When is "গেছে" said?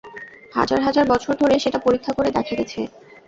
2.59-2.79